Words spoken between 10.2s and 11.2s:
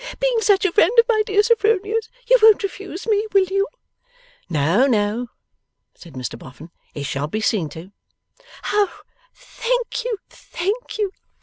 thank you!